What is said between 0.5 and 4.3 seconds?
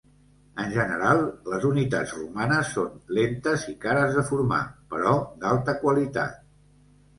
En general les unitats romanes són lentes i cares de